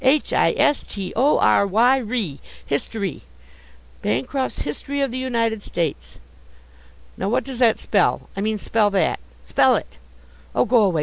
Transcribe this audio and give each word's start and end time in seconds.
H 0.03 0.33
i 0.33 0.51
s 0.57 0.81
t 0.81 1.13
o 1.15 1.37
r 1.37 1.67
y 1.67 1.99
ry, 1.99 2.39
history; 2.65 3.21
Bancroft's 4.01 4.61
History 4.63 4.99
of 4.99 5.11
the 5.11 5.19
United 5.19 5.61
States! 5.61 6.17
Now 7.17 7.29
what 7.29 7.43
does 7.43 7.59
that 7.59 7.77
spell? 7.77 8.27
I 8.35 8.41
mean, 8.41 8.57
spell 8.57 8.89
that! 8.89 9.19
Spell 9.45 9.75
it! 9.75 9.99
Oh, 10.55 10.65
go 10.65 10.81
away! 10.85 10.99